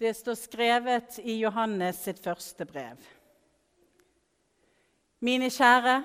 [0.00, 3.00] Det står skrevet i Johannes sitt første brev.
[5.24, 6.02] Mine kjære,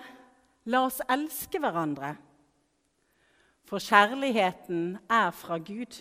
[0.71, 2.13] la oss elske hverandre.
[3.67, 5.99] For kjærligheten er fra Gud.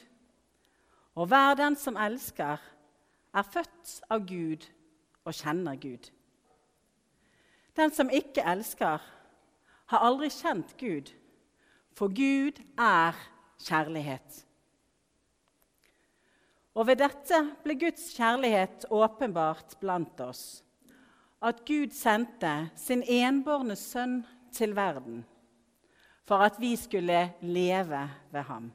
[1.18, 2.62] Og hver den som elsker,
[3.34, 4.68] er født av Gud
[5.24, 6.10] og kjenner Gud.
[7.76, 9.02] Den som ikke elsker,
[9.90, 11.10] har aldri kjent Gud,
[11.98, 13.18] for Gud er
[13.58, 14.44] kjærlighet.
[16.74, 20.62] Og ved dette ble Guds kjærlighet åpenbart blant oss.
[21.42, 24.20] At Gud sendte sin enbårne sønn
[24.52, 25.24] til verden
[26.30, 28.72] for at vi skulle leve ved ham.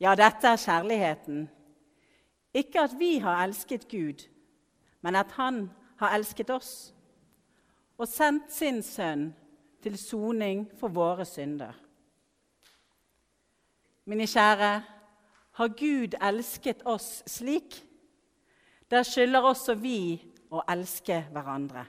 [0.00, 1.48] Ja, dette er kjærligheten.
[2.54, 4.22] Ikke at vi har elsket Gud,
[5.00, 6.94] men at Han har elsket oss
[7.98, 9.32] og sendt sin sønn
[9.82, 11.74] til soning for våre synder.
[14.04, 14.82] Mine kjære,
[15.54, 17.76] har Gud elsket oss slik?
[18.90, 20.18] Der skylder også vi
[20.50, 21.86] å elske hverandre.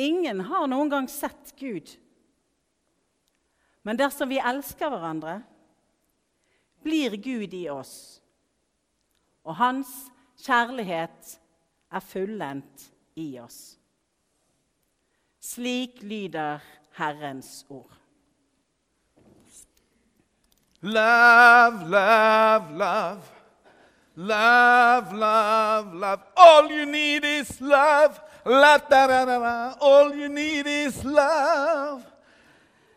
[0.00, 1.90] Ingen har noen gang sett Gud.
[3.82, 5.40] Men dersom vi elsker hverandre,
[6.84, 8.20] blir Gud i oss,
[9.44, 9.90] og hans
[10.40, 11.34] kjærlighet
[11.92, 12.86] er fullendt
[13.20, 13.60] i oss.
[15.40, 16.60] Slik lyder
[16.96, 17.99] Herrens ord.
[20.82, 23.18] Love, love, love.
[24.16, 26.20] Love, love, love.
[26.36, 28.20] All you need is love.
[28.44, 29.74] La, da, da, da, da.
[29.80, 32.02] All you need is love.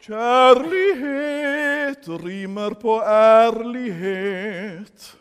[0.04, 5.16] Kjærlighet rimer på ærlighet.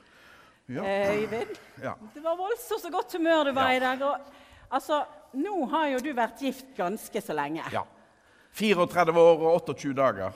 [0.69, 1.13] Ja.
[1.15, 1.49] Øyvind,
[1.83, 1.93] ja.
[2.15, 3.77] det var voldsomt så godt humør du var Ja.
[3.77, 4.03] i dag.
[4.03, 4.17] Og,
[4.71, 5.03] altså,
[5.35, 7.63] nå har jo du vært gift ganske så lenge.
[7.73, 7.83] ja.
[8.55, 10.31] 34 år og 28 dager.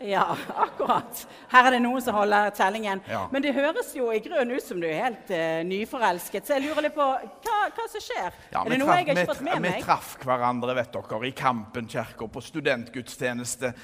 [0.00, 1.26] Ja, akkurat.
[1.52, 3.02] Her er det noen som holder tellingen.
[3.10, 3.26] Ja.
[3.32, 6.46] Men det høres jo i grunnen ut som du er helt uh, nyforelsket.
[6.46, 8.30] Så jeg lurer litt på hva, hva som skjer.
[8.52, 9.82] Ja, er det noe jeg har ikke fått med Vi meg?
[9.84, 13.74] traff hverandre vet dere, i Kampen kirke på studentgudstjeneste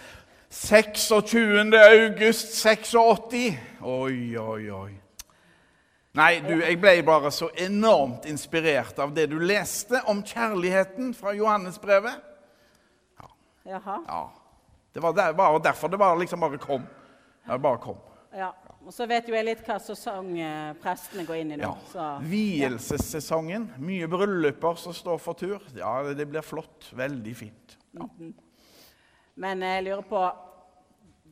[0.49, 1.75] 26.
[1.82, 3.59] august 86.
[3.82, 4.94] Oi, oi, oi.
[6.16, 11.34] Nei, du, jeg ble bare så enormt inspirert av det du leste om kjærligheten fra
[11.37, 12.25] Johannesbrevet.
[13.66, 13.99] Jaha.
[14.06, 14.22] Ja,
[14.97, 16.87] Det var der, bare derfor det bare liksom bare kom.
[17.47, 17.99] Det bare kom.
[18.33, 18.55] Ja.
[18.87, 21.73] Og så vet jo jeg litt hva sesong eh, prestene går inn i nå.
[21.93, 22.07] Ja.
[22.23, 23.67] Vielsessesongen.
[23.83, 25.59] Mye brylluper som står for tur.
[25.77, 26.87] Ja, det blir flott.
[26.97, 27.77] Veldig fint.
[29.37, 30.23] Men jeg lurer på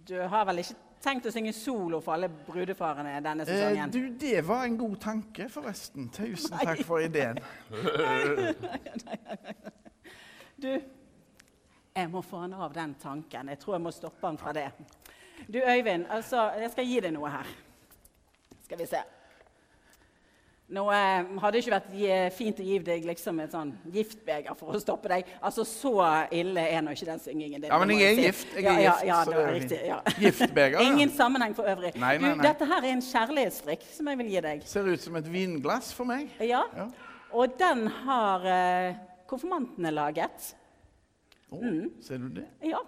[0.04, 3.90] Du har vel ikke tenkt å synge solo for alle brudefarene denne Eh, sesongen?
[3.92, 6.10] du, det var en god tanke, forresten.
[6.12, 7.38] Tusen takk for ideen.
[10.56, 10.80] Du,
[11.94, 13.50] jeg må få han av den tanken.
[13.52, 14.68] Jeg tror jeg må stoppe han fra det.
[15.46, 17.50] Du, Øyvind, altså, jeg skal gi deg noe her.
[18.64, 19.02] Skal vi se.
[20.74, 24.74] Nå eh, hadde det ikke vært fint å gi deg liksom et sånn giftbeger for
[24.74, 25.28] å stoppe deg.
[25.44, 25.92] Altså, Så
[26.34, 27.68] ille er nå ikke den syngingen din.
[27.70, 28.24] Ja, men jeg er si.
[28.30, 28.56] gift.
[28.56, 29.80] Jeg er ja, ja, gift, ja, så det er riktig.
[29.86, 30.00] Ja.
[30.24, 30.88] Giftbeger, ja.
[30.88, 31.92] Ingen sammenheng for øvrig.
[32.00, 34.66] Nei, nei, Du, dette her er en kjærlighetsdrikk som jeg vil gi deg.
[34.72, 36.32] Ser ut som et vinglass for meg.
[36.42, 36.88] Ja, Ja.
[37.34, 40.52] Og den har eh, konfirmantene laget.
[41.60, 42.02] Mm.
[42.02, 42.46] Ser du det?
[42.64, 42.80] Ja.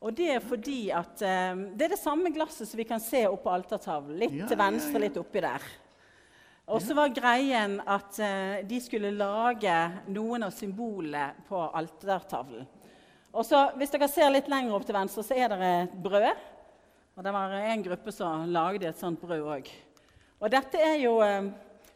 [0.00, 3.26] Og det er fordi at um, det er det samme glasset som vi kan se
[3.28, 4.16] oppå altertavlen.
[4.22, 5.02] Litt Ja, til venstre, ja.
[5.04, 5.66] litt oppi der.
[6.70, 9.74] Og så var greien at uh, de skulle lage
[10.08, 12.68] noen av symbolene på altertavlen.
[13.30, 16.46] Og så, Hvis dere ser litt lenger opp til venstre, så er det et brød.
[17.18, 19.68] Og det var en gruppe som lagde et sånt brød òg.
[20.40, 21.50] Og dette er jo um,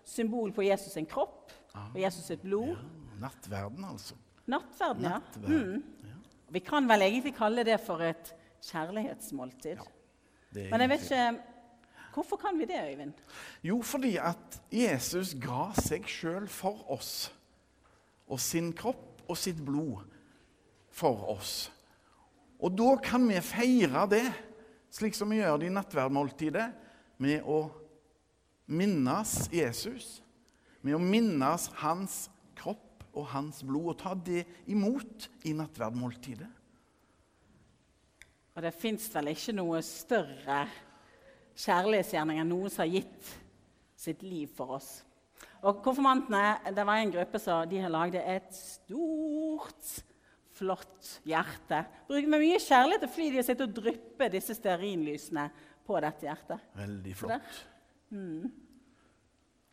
[0.05, 2.75] symbol på Jesus sin kropp og Jesus sitt blod.
[2.75, 4.19] Ja, Nattverden, altså.
[4.47, 5.19] Nattverden, ja.
[5.19, 5.83] Nattverden.
[6.05, 6.21] Ja.
[6.55, 8.35] Vi kan vel egentlig kalle det for et
[8.65, 9.81] kjærlighetsmåltid.
[10.55, 11.27] Er Men jeg vet ikke
[12.15, 13.13] Hvorfor kan vi det, Øyvind?
[13.63, 17.33] Jo, fordi at Jesus ga seg sjøl for oss.
[18.31, 20.05] Og sin kropp og sitt blod
[20.95, 21.73] for oss.
[22.63, 24.29] Og da kan vi feire det,
[24.95, 26.69] slik som vi gjør det i nattverdmåltidet,
[27.19, 27.67] med å
[28.71, 30.21] minnes Jesus.
[30.87, 32.29] Med å minnes hans
[33.15, 36.51] og hans blod, og ta det imot i nattverdmåltidet.
[38.55, 40.61] Og det fins vel ikke noe større
[41.59, 43.33] kjærlighetsgjerning enn noen som har gitt
[43.99, 44.91] sitt liv for oss.
[45.65, 49.95] Og konfirmantene, det var en gruppe som de har lagd et stort,
[50.55, 51.81] flott hjerte.
[52.07, 55.49] Bruker med mye kjærlighet flid de har sittet og dryppet disse stearinlysene
[55.85, 56.69] på dette hjertet.
[56.79, 57.63] Veldig flott.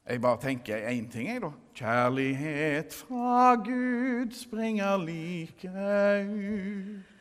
[0.02, 1.52] Jeg bare tenker én ting, jeg, da.
[1.78, 7.12] Kjærlighet fra Gud springer like ut.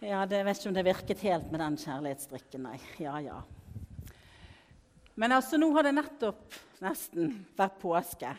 [0.00, 2.78] Ja, det vet ikke om det virket helt med den kjærlighetsdrikken, nei.
[3.02, 3.40] Ja, ja.
[5.18, 8.30] Men altså, nå har det nettopp nesten vært påske.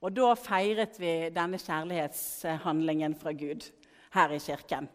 [0.00, 3.68] Og da feiret vi denne kjærlighetshandlingen fra Gud
[4.16, 4.88] her i kirken.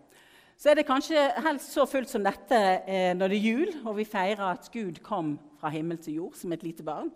[0.58, 4.02] Så er det kanskje helst så fullt som dette eh, når det er jul, og
[4.02, 7.14] vi feirer at Gud kom fra himmel til jord som et lite barn.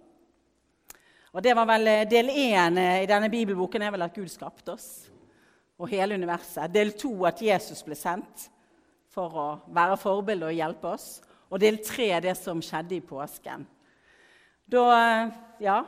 [1.35, 4.31] Og det var vel eh, Del én eh, i denne bibelboken er vel at Gud
[4.31, 4.89] skapte oss
[5.75, 6.71] og hele universet.
[6.71, 8.45] Del to at Jesus ble sendt
[9.11, 11.09] for å være forbilde og hjelpe oss.
[11.51, 13.65] Og del tre det som skjedde i påsken.
[14.65, 14.85] Da
[15.59, 15.81] ja,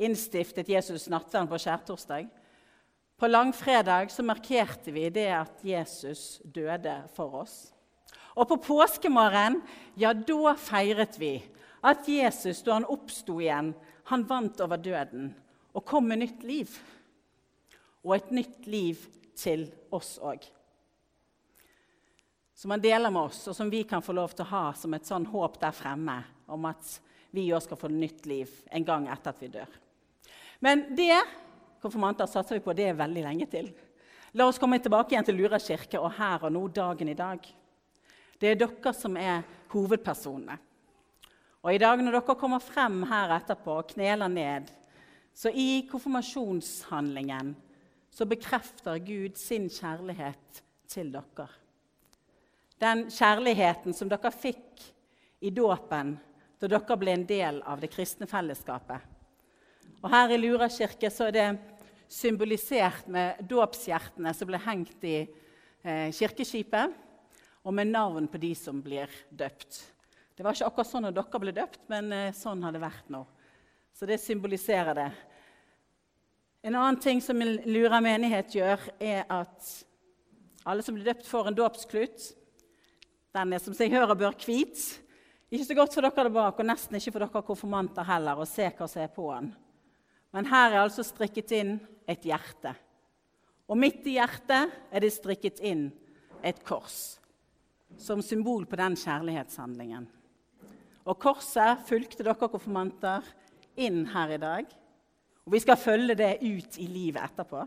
[0.00, 2.30] innstiftet Jesus nattverden på skjærtorsdag.
[3.20, 7.58] På langfredag så markerte vi det at Jesus døde for oss.
[8.36, 9.60] Og på påskemorgen
[10.00, 11.34] ja, da feiret vi
[11.86, 13.74] at Jesus, da han oppsto igjen,
[14.10, 15.30] han vant over døden
[15.76, 16.74] og kom med nytt liv.
[18.06, 19.00] Og et nytt liv
[19.36, 20.44] til oss òg.
[22.56, 24.94] Som han deler med oss, og som vi kan få lov til å ha som
[24.96, 26.94] et sånn håp der fremme om at
[27.34, 29.74] vi òg skal få nytt liv en gang etter at vi dør.
[30.64, 31.18] Men det
[31.82, 33.68] konfirmanter satser vi på det er veldig lenge til.
[34.38, 37.42] La oss komme tilbake igjen til Lura kirke og her og nå, dagen i dag.
[38.38, 40.56] Det er dere som er hovedpersonene.
[41.66, 44.68] Og i dag når dere kommer frem her etterpå og kneler ned,
[45.34, 47.56] så i konfirmasjonshandlingen
[48.14, 51.48] så bekrefter Gud sin kjærlighet til dere.
[52.78, 54.84] Den kjærligheten som dere fikk
[55.42, 56.14] i dåpen
[56.62, 59.02] da dere ble en del av det kristne fellesskapet.
[60.04, 61.48] Og Her i Lura kirke så er det
[62.06, 65.16] symbolisert med dåpshjertene som ble hengt i
[65.82, 66.94] eh, kirkeskipet,
[67.66, 69.95] og med navn på de som blir døpt.
[70.36, 73.08] Det var ikke akkurat sånn når dere ble døpt, men eh, sånn har det vært
[73.12, 73.22] nå.
[73.96, 75.08] Så det symboliserer det.
[76.68, 79.70] En annen ting som en Lura menighet gjør, er at
[80.68, 82.26] alle som blir døpt, får en dåpsklut.
[83.32, 84.82] Den er som seg hør og bør hvit.
[85.48, 88.48] Ikke så godt for dere der bak, og nesten ikke for dere konfirmanter heller, å
[88.50, 89.48] se hva som er på den.
[90.36, 92.74] Men her er altså strikket inn et hjerte.
[93.70, 95.88] Og midt i hjertet er det strikket inn
[96.44, 97.16] et kors,
[97.96, 100.10] som symbol på den kjærlighetshandlingen.
[101.06, 103.26] Og korset fulgte dere konfirmanter
[103.78, 104.70] inn her i dag.
[105.46, 107.62] Og vi skal følge det ut i livet etterpå.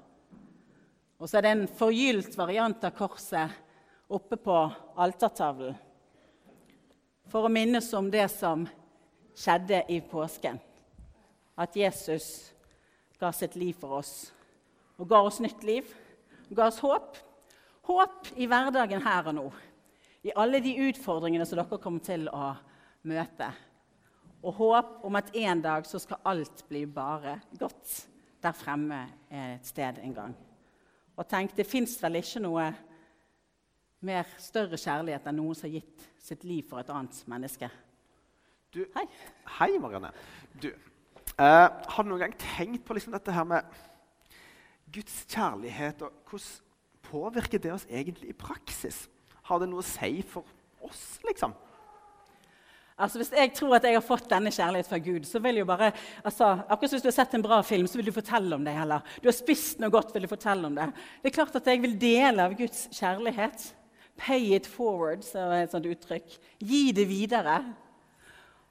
[1.20, 3.56] Og så er det en forgylt variant av korset
[4.10, 4.58] oppe på
[5.00, 5.78] altertavlen
[7.30, 8.64] for å minnes om det som
[9.38, 10.58] skjedde i påsken.
[11.60, 12.50] At Jesus
[13.22, 14.14] ga sitt liv for oss
[15.00, 15.88] og ga oss nytt liv.
[16.50, 17.18] Og ga oss håp.
[17.88, 19.46] Håp i hverdagen her og nå.
[20.28, 22.52] I alle de utfordringene som dere kommer til å
[23.08, 23.50] møte.
[24.44, 27.96] Og håp om at en dag så skal alt bli bare godt
[28.40, 29.02] der fremme
[29.32, 30.36] et sted en gang.
[31.20, 32.70] Og tenk, det fins vel ikke noe
[34.08, 37.68] mer større kjærlighet enn noen som har gitt sitt liv for et annet menneske.
[38.72, 39.06] Du, hei.
[39.58, 40.14] Hei, Marianne.
[40.62, 43.68] Du, eh, har du noen gang tenkt på liksom dette her med
[44.94, 46.66] Guds kjærlighet, og hvordan
[47.10, 49.08] påvirker det oss egentlig i praksis?
[49.50, 50.48] Har det noe å si for
[50.86, 51.54] oss, liksom?
[53.00, 55.64] Altså, Hvis jeg tror at jeg har fått denne kjærlighet fra Gud, så vil jeg
[55.64, 55.92] jo bare
[56.24, 58.66] altså, Akkurat som hvis du har sett en bra film, så vil du fortelle om
[58.68, 58.76] det.
[58.76, 59.06] heller.
[59.24, 60.90] Du har spist noe godt, vil du fortelle om det.
[61.24, 63.70] Det er klart at jeg vil dele av Guds kjærlighet.
[64.20, 66.36] Pay it forward, så er et sånt uttrykk.
[66.60, 67.62] Gi det videre.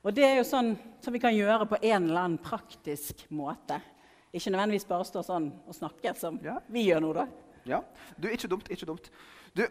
[0.05, 3.81] Og det er jo sånn som vi kan gjøre på en eller annen praktisk måte.
[4.29, 6.59] Ikke nødvendigvis bare stå sånn og snakke, som ja.
[6.69, 7.25] vi gjør nå, da.
[7.69, 7.81] Ja.
[8.17, 8.69] Du, ikke dumt.
[8.73, 9.09] Ikke dumt.
[9.57, 9.65] Du,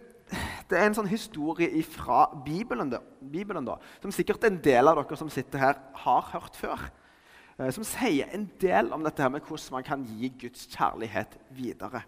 [0.70, 2.92] det er en sånn historie fra Bibelen,
[3.22, 6.88] Bibelen da, som sikkert en del av dere som sitter her, har hørt før.
[7.58, 11.38] Eh, som sier en del om dette her med hvordan man kan gi Guds kjærlighet
[11.58, 12.04] videre.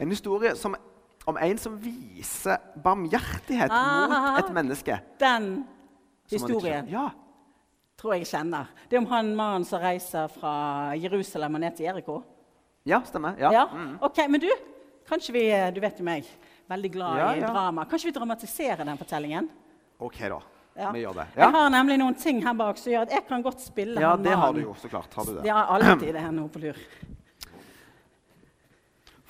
[0.00, 0.76] En historie som,
[1.26, 4.98] om en som viser barmhjertighet Aha, mot et menneske.
[5.20, 5.64] Den
[6.30, 7.08] historien ja.
[8.00, 8.70] tror jeg kjenner.
[8.88, 10.54] Det er om han mannen som reiser fra
[10.98, 12.22] Jerusalem og ned til Jeriko.
[12.86, 13.36] Ja, stemmer.
[13.40, 13.52] Ja.
[13.52, 13.66] ja.
[13.72, 13.98] Mm.
[14.04, 14.48] Ok, Men du,
[15.08, 16.28] kanskje vi Du vet jo meg
[16.70, 17.52] veldig glad ja, i ja.
[17.52, 17.84] drama.
[17.90, 19.48] Kanskje vi dramatiserer den fortellingen?
[19.98, 20.40] Ok, da.
[20.74, 20.90] Ja.
[20.92, 21.26] Det.
[21.36, 24.16] Jeg har nemlig noen ting her bak som gjør at jeg kan godt spille Ja,
[24.18, 25.12] det har du jo, så klart.
[25.14, 25.44] Har du det?
[25.46, 26.80] Ja, alltid det her nå på lur.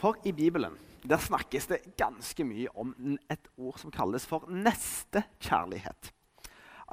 [0.00, 2.94] For i Bibelen der snakkes det ganske mye om
[3.28, 6.14] et ord som kalles for nestekjærlighet.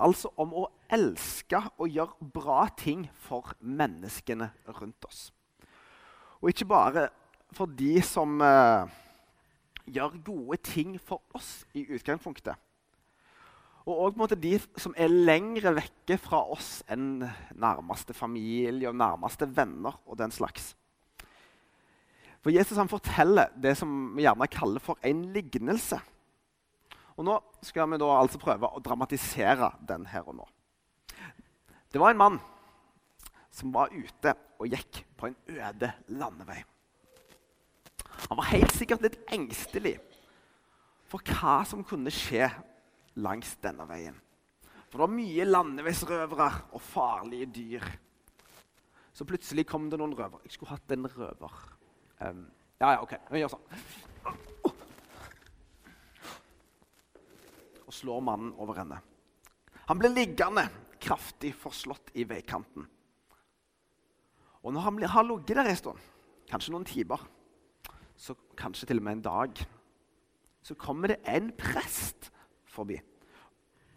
[0.04, 4.50] Altså om å elske og gjøre bra ting for menneskene
[4.82, 5.30] rundt oss.
[6.42, 7.08] Og ikke bare
[7.56, 8.88] for de som uh,
[9.86, 12.56] gjør gode ting for oss i utgangspunktet.
[13.90, 17.24] Og òg de som er lengre vekke fra oss enn
[17.58, 20.76] nærmeste familie og nærmeste venner og den slags.
[22.42, 26.00] For Jesus han forteller det som vi gjerne kaller for en lignelse.
[27.18, 30.48] Og Nå skal vi da altså prøve å dramatisere den her og nå.
[31.92, 32.40] Det var en mann
[33.52, 36.62] som var ute og gikk på en øde landevei.
[38.30, 39.98] Han var helt sikkert litt engstelig
[41.12, 42.48] for hva som kunne skje
[43.20, 44.16] langs denne veien.
[44.92, 47.86] For det var mye landeveisrøvere og farlige dyr.
[49.16, 50.44] Så plutselig kom det noen røvere.
[50.46, 51.58] Jeg skulle hatt en røver.
[52.20, 52.46] Um,
[52.80, 53.16] ja, ja, OK.
[53.32, 53.66] Vi gjør sånn.
[57.88, 59.00] Og slår mannen over ende.
[59.90, 60.68] Han ble liggende,
[61.02, 62.88] kraftig forslått i veikanten.
[64.62, 66.04] Og når han har ligget der en stund,
[66.52, 67.24] kanskje noen timer,
[68.22, 69.64] så kanskje til og med en dag,
[70.62, 72.30] så kommer det en prest
[72.70, 73.00] forbi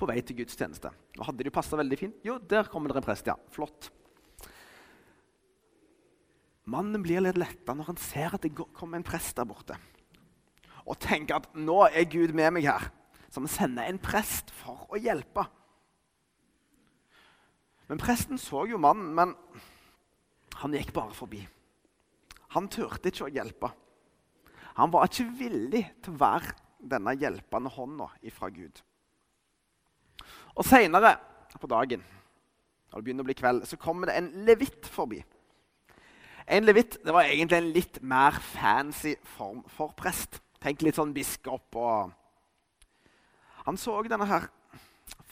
[0.01, 0.91] på vei til gudstjeneste.
[1.19, 2.17] Og hadde det jo passa veldig fint.
[2.27, 3.37] Jo, der kommer det en prest, ja.
[3.53, 3.91] Flott.
[6.65, 9.77] Mannen blir litt letta når han ser at det kommer en prest der borte.
[10.89, 12.89] Og tenker at nå er Gud med meg her,
[13.33, 15.45] som sender en prest for å hjelpe.
[17.93, 19.37] Men presten så jo mannen, men
[20.63, 21.43] han gikk bare forbi.
[22.57, 23.69] Han turte ikke å hjelpe.
[24.79, 26.55] Han var ikke villig til å være
[26.85, 28.81] denne hjelpende hånda ifra Gud.
[30.55, 31.17] Og Seinere
[31.61, 35.19] på dagen når det begynner å bli kveld, så kommer det en levitt forbi.
[36.47, 40.39] En levitt det var egentlig en litt mer fancy form for prest.
[40.63, 42.13] Tenk litt sånn biskop og
[43.65, 44.51] Han så denne her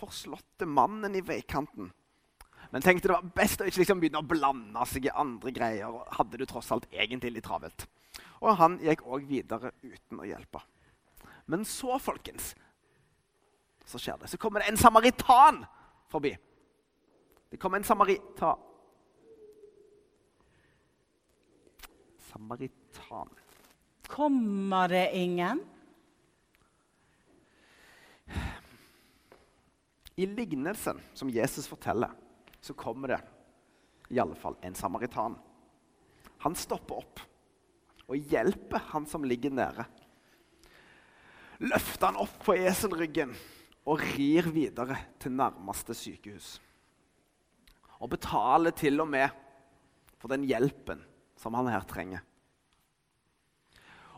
[0.01, 1.91] forslåtte mannen i veikanten
[2.73, 5.99] men tenkte det var best å ikke liksom begynne å blande seg i andre greier.
[6.17, 7.85] hadde du tross alt egentlig litt travelt.
[8.43, 10.61] Og han gikk òg videre uten å hjelpe.
[11.47, 12.53] Men så, folkens,
[13.87, 14.31] så skjer det.
[14.33, 15.63] Så kommer det en samaritan
[16.11, 16.35] forbi.
[17.53, 18.69] Det kommer en samaritan
[22.33, 23.29] Samaritan.
[24.09, 25.61] Kommer det ingen?
[30.17, 32.11] I lignelsen som Jesus forteller,
[32.61, 33.21] så kommer det
[34.09, 35.37] i alle fall en samaritan.
[36.39, 37.21] Han stopper opp
[38.13, 39.87] og hjelper han som ligger nede.
[41.63, 43.33] Løfter han opp på eselryggen
[43.89, 46.57] og rir videre til nærmeste sykehus.
[48.03, 49.31] Og betaler til og med
[50.21, 51.01] for den hjelpen
[51.39, 52.23] som han her trenger.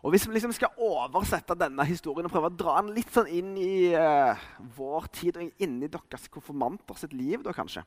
[0.04, 3.30] Og Hvis vi liksom skal oversette denne historien og prøve å dra den litt sånn
[3.32, 4.36] inn i uh,
[4.76, 7.86] vår tid og inn i deres konfirmanter sitt liv, da kanskje,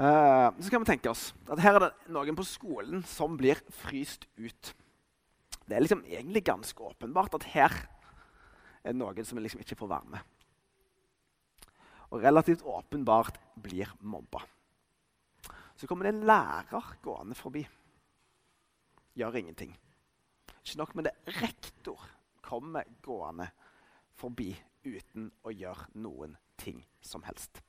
[0.00, 3.58] Uh, så kan vi tenke oss at her er det noen på skolen som blir
[3.82, 4.70] fryst ut.
[5.68, 7.74] Det er liksom egentlig ganske åpenbart at her
[8.80, 10.24] er noen som liksom ikke får være med.
[12.10, 14.40] Og relativt åpenbart blir mobba.
[15.76, 17.66] Så kommer det en lærer gående forbi.
[19.20, 19.76] Gjør ingenting.
[20.64, 21.16] Ikke nok med det.
[21.42, 22.08] Rektor
[22.40, 23.52] kommer gående
[24.16, 24.54] forbi
[24.84, 27.60] uten å gjøre noen ting som helst.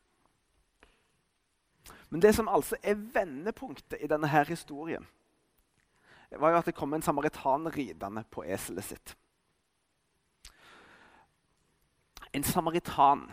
[2.10, 5.08] Men det som altså er vendepunktet i denne her historien,
[6.32, 9.16] var jo at det kom en samaritan ridende på eselet sitt.
[12.32, 13.32] En samaritan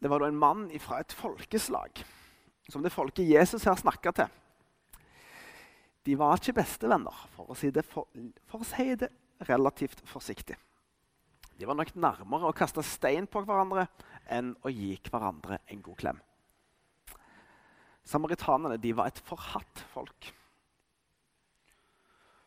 [0.00, 2.04] Det var da en mann fra et folkeslag
[2.68, 4.28] som det folket Jesus her snakka til.
[6.06, 8.06] De var ikke bestevenner, for å si det, for,
[8.46, 9.08] for å si det
[9.48, 10.54] relativt forsiktig.
[11.56, 13.86] De var nok nærmere å kaste stein på hverandre
[14.32, 16.18] enn å gi hverandre en god klem.
[18.06, 20.32] Samaritanene de var et forhatt folk.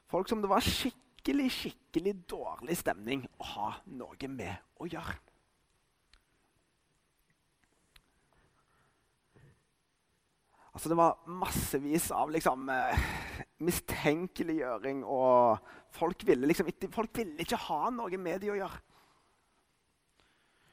[0.09, 5.17] Folk som det var skikkelig skikkelig dårlig stemning å ha noe med å gjøre.
[10.69, 12.99] Altså, det var massevis av liksom, eh,
[13.59, 15.57] mistenkeliggjøring, og
[15.91, 18.79] folk ville, liksom, folk ville ikke ha noe med dem å gjøre.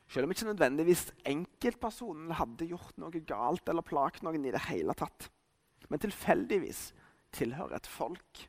[0.07, 4.95] Selv om ikke nødvendigvis enkeltpersonen hadde gjort noe galt eller plaget noen i det hele
[4.99, 5.29] tatt.
[5.91, 6.93] Men tilfeldigvis
[7.35, 8.47] tilhører et folk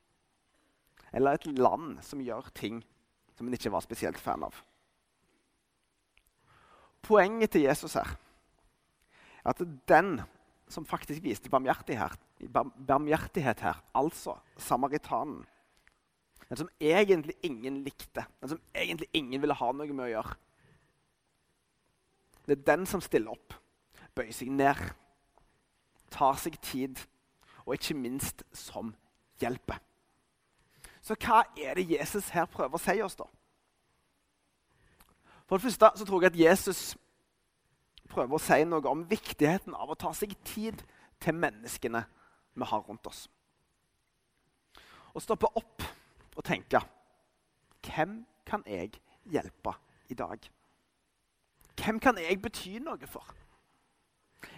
[1.16, 2.82] eller et land som gjør ting
[3.38, 4.56] som en ikke var spesielt fan av.
[7.06, 8.16] Poenget til Jesus her
[9.44, 10.18] er at den
[10.68, 12.20] som faktisk viste barmhjertighet,
[13.64, 15.46] her, altså samaritanen
[16.50, 20.36] Den som egentlig ingen likte, den som egentlig ingen ville ha noe med å gjøre
[22.48, 23.54] det er den som stiller opp,
[24.16, 24.80] bøyer seg ned,
[26.12, 27.02] tar seg tid,
[27.66, 28.94] og ikke minst som
[29.42, 29.82] hjelper.
[31.04, 33.28] Så hva er det Jesus her prøver å si oss, da?
[35.48, 36.82] For det første så tror jeg at Jesus
[38.12, 40.84] prøver å si noe om viktigheten av å ta seg tid
[41.24, 42.04] til menneskene
[42.58, 43.28] vi har rundt oss.
[45.16, 45.86] Å stoppe opp
[46.38, 46.84] og tenke
[47.88, 49.00] Hvem kan jeg
[49.32, 49.72] hjelpe
[50.12, 50.44] i dag?
[51.78, 53.28] Hvem kan jeg bety noe for?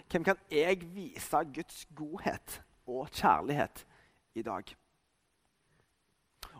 [0.09, 3.85] Hvem kan jeg vise Guds godhet og kjærlighet
[4.35, 4.75] i dag?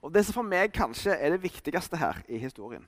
[0.04, 2.86] Og Det som for meg kanskje er det viktigste her i historien,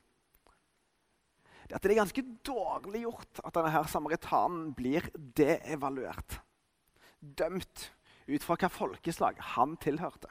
[1.62, 6.40] det er at det er ganske dårlig gjort at denne her samaritanen blir deevaluert.
[7.22, 7.86] Dømt
[8.28, 10.28] ut fra hva folkeslag han tilhørte.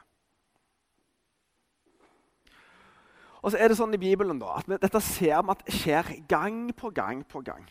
[3.42, 6.68] Og så er det sånn i Bibelen da, at Dette ser vi at skjer gang
[6.78, 7.64] på gang på gang.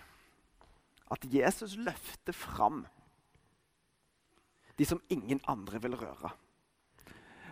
[1.12, 2.84] At Jesus løfter fram
[4.80, 6.32] de som ingen andre vil røre.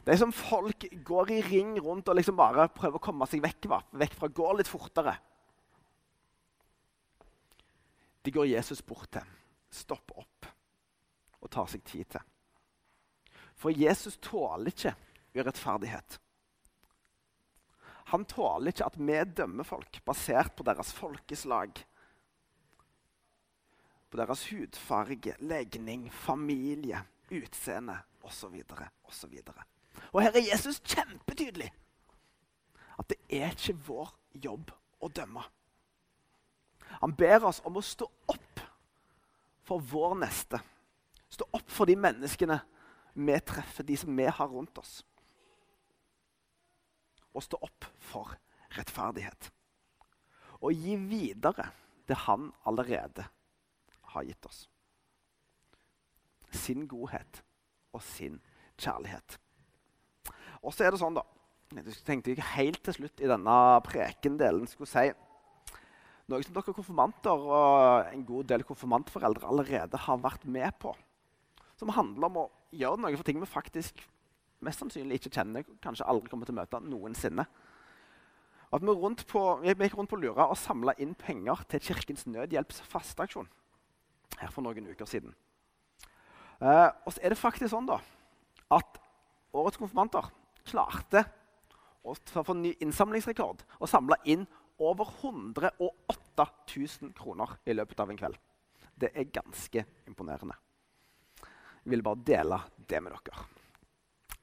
[0.09, 3.67] Er som folk går i ring rundt og liksom bare prøver å komme seg vekk,
[3.93, 4.29] vekk fra.
[4.33, 5.13] Går litt fortere.
[8.25, 9.27] De går Jesus bort til,
[9.69, 10.47] stopper opp
[11.39, 12.25] og tar seg tid til.
[13.59, 14.95] For Jesus tåler ikke
[15.37, 16.17] urettferdighet.
[18.09, 21.77] Han tåler ikke at vi dømmer folk basert på deres folkeslag,
[24.09, 28.63] på deres hudfarge, legning, familie, utseende osv.
[29.05, 29.35] osv.
[30.11, 31.69] Og her er Jesus kjempetydelig.
[32.99, 35.45] At det er ikke vår jobb å dømme.
[36.99, 38.63] Han ber oss om å stå opp
[39.69, 40.59] for vår neste.
[41.29, 42.57] Stå opp for de menneskene
[43.13, 44.99] vi treffer, de som vi har rundt oss.
[47.35, 48.33] Og stå opp for
[48.77, 49.49] rettferdighet.
[50.59, 51.69] Og gi videre
[52.09, 53.27] det han allerede
[54.13, 54.63] har gitt oss.
[56.49, 57.43] Sin godhet
[57.93, 58.39] og sin
[58.79, 59.37] kjærlighet.
[60.65, 61.25] Og så er det sånn, da
[61.69, 63.55] Jeg tenkte jeg helt til slutt i denne
[63.85, 65.11] prekendelen skulle si
[66.29, 70.93] noe som dere konfirmanter og en god del konfirmantforeldre allerede har vært med på.
[71.77, 74.03] Som handler om å gjøre noe for ting vi faktisk
[74.65, 77.45] mest sannsynlig ikke kjenner, kanskje aldri kommer til å møte noensinne.
[78.69, 82.27] At vi, rundt på, vi gikk rundt på Lura og samla inn penger til Kirkens
[82.29, 83.49] Nødhjelps fasteaksjon
[84.39, 85.33] her for noen uker siden.
[86.61, 87.97] Eh, og så er det faktisk sånn da,
[88.75, 88.99] at
[89.55, 90.29] årets konfirmanter
[90.69, 91.23] klarte
[92.05, 94.45] å få ny innsamlingsrekord og samla inn
[94.79, 98.37] over 108 000 kroner i løpet av en kveld.
[98.99, 100.55] Det er ganske imponerende.
[101.83, 103.47] Jeg vil bare dele det med dere.